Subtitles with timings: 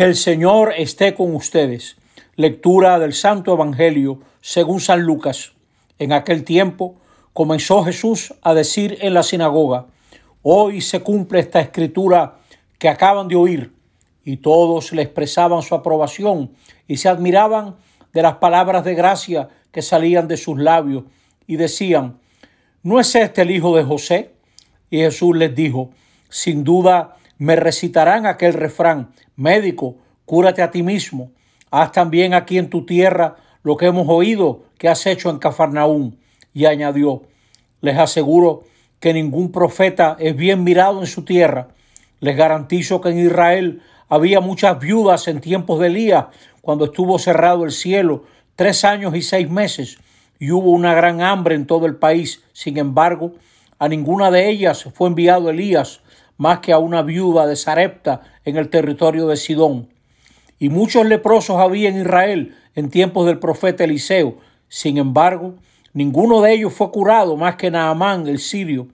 [0.00, 1.98] El Señor esté con ustedes.
[2.34, 5.52] Lectura del Santo Evangelio según San Lucas.
[5.98, 6.94] En aquel tiempo
[7.34, 9.88] comenzó Jesús a decir en la sinagoga,
[10.40, 12.38] hoy se cumple esta escritura
[12.78, 13.74] que acaban de oír.
[14.24, 16.52] Y todos le expresaban su aprobación
[16.88, 17.76] y se admiraban
[18.14, 21.04] de las palabras de gracia que salían de sus labios
[21.46, 22.18] y decían,
[22.82, 24.30] ¿no es este el hijo de José?
[24.88, 25.90] Y Jesús les dijo,
[26.30, 29.96] sin duda me recitarán aquel refrán, médico,
[30.26, 31.30] cúrate a ti mismo,
[31.70, 36.18] haz también aquí en tu tierra lo que hemos oído que has hecho en Cafarnaún.
[36.52, 37.22] Y añadió,
[37.80, 38.64] les aseguro
[38.98, 41.68] que ningún profeta es bien mirado en su tierra.
[42.20, 46.26] Les garantizo que en Israel había muchas viudas en tiempos de Elías,
[46.60, 49.96] cuando estuvo cerrado el cielo tres años y seis meses,
[50.38, 52.42] y hubo una gran hambre en todo el país.
[52.52, 53.32] Sin embargo,
[53.78, 56.02] a ninguna de ellas fue enviado Elías,
[56.40, 59.90] más que a una viuda de Sarepta en el territorio de Sidón.
[60.58, 64.38] Y muchos leprosos había en Israel en tiempos del profeta Eliseo.
[64.66, 65.56] Sin embargo,
[65.92, 68.88] ninguno de ellos fue curado más que Naamán el sirio.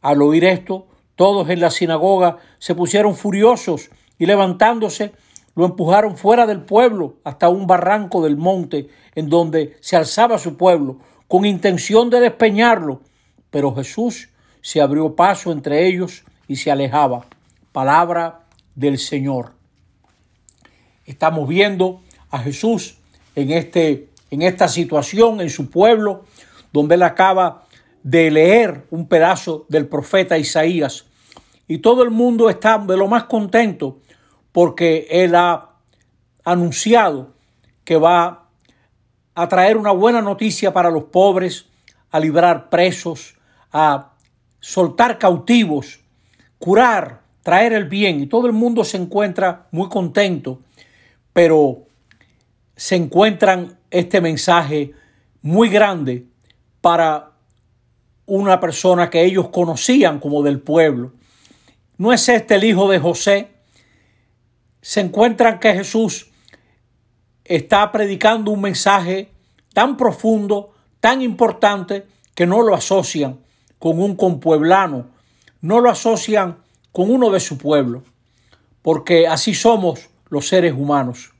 [0.00, 0.86] Al oír esto,
[1.16, 5.10] todos en la sinagoga se pusieron furiosos y levantándose
[5.56, 10.56] lo empujaron fuera del pueblo hasta un barranco del monte en donde se alzaba su
[10.56, 13.00] pueblo, con intención de despeñarlo
[13.52, 14.30] pero Jesús
[14.62, 17.26] se abrió paso entre ellos y se alejaba.
[17.72, 19.52] Palabra del Señor.
[21.04, 22.98] Estamos viendo a Jesús
[23.34, 26.24] en, este, en esta situación, en su pueblo,
[26.72, 27.64] donde él acaba
[28.02, 31.06] de leer un pedazo del profeta Isaías.
[31.68, 34.00] Y todo el mundo está de lo más contento
[34.52, 35.70] porque él ha
[36.44, 37.34] anunciado
[37.84, 38.48] que va
[39.34, 41.66] a traer una buena noticia para los pobres,
[42.10, 43.34] a librar presos,
[43.72, 44.12] a
[44.60, 46.00] soltar cautivos,
[46.62, 50.60] curar, traer el bien y todo el mundo se encuentra muy contento,
[51.32, 51.88] pero
[52.76, 54.92] se encuentran este mensaje
[55.42, 56.24] muy grande
[56.80, 57.32] para
[58.26, 61.12] una persona que ellos conocían como del pueblo.
[61.98, 63.48] ¿No es este el hijo de José?
[64.80, 66.30] Se encuentran que Jesús
[67.44, 69.32] está predicando un mensaje
[69.74, 72.06] tan profundo, tan importante,
[72.36, 73.40] que no lo asocian
[73.80, 75.10] con un compueblano,
[75.62, 76.58] no lo asocian
[76.90, 78.02] con uno de su pueblo,
[78.82, 81.32] porque así somos los seres humanos.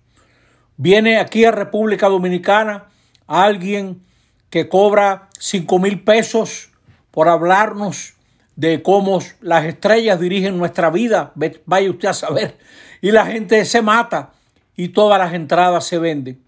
[0.76, 2.86] Viene aquí a República Dominicana
[3.26, 4.02] alguien
[4.48, 6.70] que cobra cinco mil pesos
[7.10, 8.14] por hablarnos
[8.56, 11.32] de cómo las estrellas dirigen nuestra vida,
[11.66, 12.58] vaya usted a saber,
[13.00, 14.32] y la gente se mata
[14.76, 16.42] y todas las entradas se venden.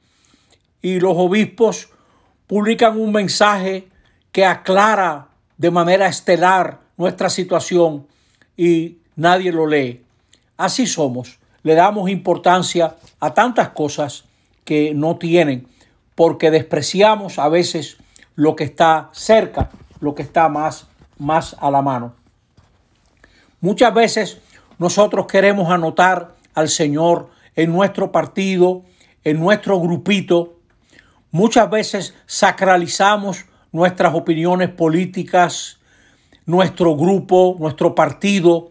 [0.81, 1.89] Y los obispos
[2.47, 3.89] publican un mensaje
[4.33, 8.07] que aclara de manera estelar nuestra situación
[8.57, 10.03] y nadie lo lee.
[10.57, 11.39] Así somos.
[11.63, 14.25] Le damos importancia a tantas cosas
[14.65, 15.67] que no tienen
[16.15, 17.97] porque despreciamos a veces
[18.37, 20.87] lo que está cerca, lo que está más,
[21.19, 22.15] más a la mano.
[23.61, 24.39] Muchas veces
[24.79, 28.83] nosotros queremos anotar al Señor en nuestro partido,
[29.25, 30.59] en nuestro grupito.
[31.31, 35.79] Muchas veces sacralizamos nuestras opiniones políticas,
[36.47, 38.71] nuestro grupo, nuestro partido,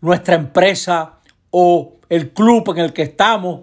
[0.00, 3.62] nuestra empresa o el club en el que estamos,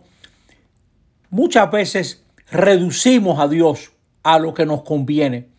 [1.29, 3.91] muchas veces reducimos a Dios
[4.23, 5.49] a lo que nos conviene.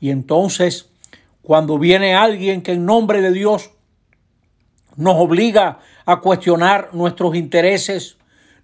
[0.00, 0.90] Y entonces,
[1.42, 3.70] cuando viene alguien que en nombre de Dios
[4.96, 8.16] nos obliga a cuestionar nuestros intereses,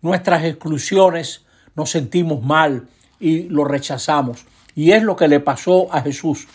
[0.02, 1.44] nuestras exclusiones,
[1.76, 2.88] nos sentimos mal
[3.20, 4.44] y lo rechazamos.
[4.74, 6.46] Y es lo que le pasó a Jesús.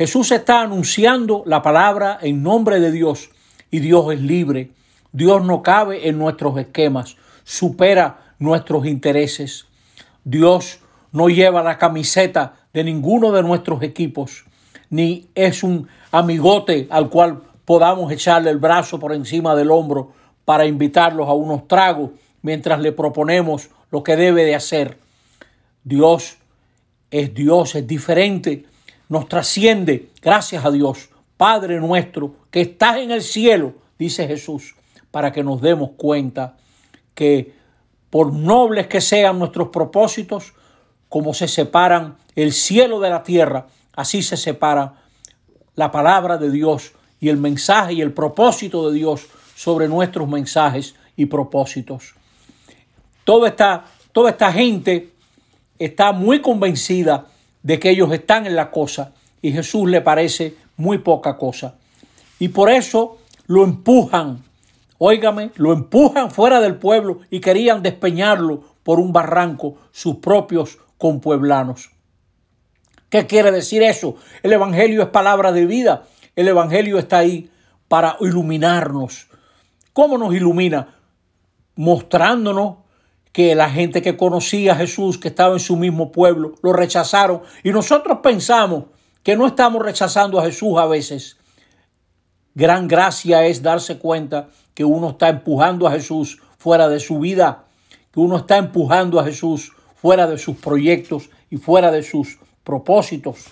[0.00, 3.28] Jesús está anunciando la palabra en nombre de Dios
[3.70, 4.70] y Dios es libre.
[5.12, 9.66] Dios no cabe en nuestros esquemas, supera nuestros intereses.
[10.24, 10.78] Dios
[11.12, 14.46] no lleva la camiseta de ninguno de nuestros equipos,
[14.88, 20.14] ni es un amigote al cual podamos echarle el brazo por encima del hombro
[20.46, 24.96] para invitarlos a unos tragos mientras le proponemos lo que debe de hacer.
[25.84, 26.38] Dios
[27.10, 28.64] es Dios, es diferente,
[29.10, 31.10] nos trasciende, gracias a Dios.
[31.36, 34.76] Padre nuestro que estás en el cielo, dice Jesús,
[35.10, 36.56] para que nos demos cuenta
[37.12, 37.52] que
[38.08, 40.54] por nobles que sean nuestros propósitos,
[41.08, 44.94] como se separan el cielo de la tierra, así se separa
[45.74, 49.26] la palabra de Dios y el mensaje y el propósito de Dios
[49.56, 52.14] sobre nuestros mensajes y propósitos.
[53.24, 55.10] Toda esta, toda esta gente
[55.80, 57.26] está muy convencida
[57.62, 59.12] de que ellos están en la cosa
[59.42, 61.76] y Jesús le parece muy poca cosa.
[62.38, 64.42] Y por eso lo empujan
[65.02, 71.90] óigame, lo empujan fuera del pueblo y querían despeñarlo por un barranco sus propios compueblanos.
[73.08, 74.16] ¿Qué quiere decir eso?
[74.42, 76.04] El Evangelio es palabra de vida.
[76.36, 77.50] El Evangelio está ahí
[77.88, 79.28] para iluminarnos.
[79.94, 80.88] ¿Cómo nos ilumina?
[81.76, 82.76] Mostrándonos
[83.32, 87.42] que la gente que conocía a Jesús, que estaba en su mismo pueblo, lo rechazaron.
[87.62, 88.84] Y nosotros pensamos
[89.22, 91.36] que no estamos rechazando a Jesús a veces.
[92.54, 97.64] Gran gracia es darse cuenta que uno está empujando a Jesús fuera de su vida,
[98.12, 103.44] que uno está empujando a Jesús fuera de sus proyectos y fuera de sus propósitos.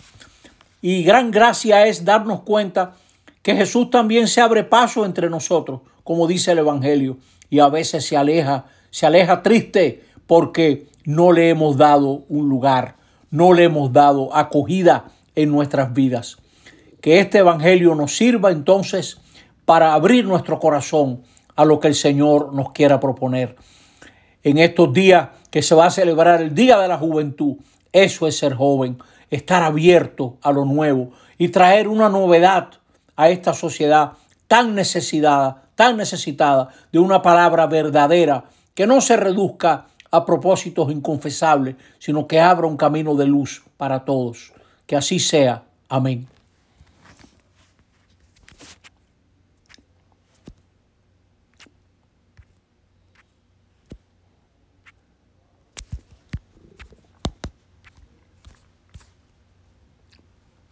[0.82, 2.94] Y gran gracia es darnos cuenta
[3.42, 7.18] que Jesús también se abre paso entre nosotros, como dice el Evangelio,
[7.50, 12.96] y a veces se aleja, se aleja triste porque no le hemos dado un lugar,
[13.30, 16.36] no le hemos dado acogida en nuestras vidas.
[17.00, 19.18] Que este Evangelio nos sirva entonces
[19.64, 21.22] para abrir nuestro corazón
[21.56, 23.56] a lo que el Señor nos quiera proponer.
[24.42, 27.56] En estos días que se va a celebrar el Día de la Juventud,
[27.92, 28.98] eso es ser joven,
[29.30, 32.68] estar abierto a lo nuevo y traer una novedad
[33.16, 34.12] a esta sociedad
[34.46, 38.44] tan necesitada, tan necesitada de una palabra verdadera
[38.78, 44.04] que no se reduzca a propósitos inconfesables, sino que abra un camino de luz para
[44.04, 44.52] todos.
[44.86, 45.64] Que así sea.
[45.88, 46.28] Amén.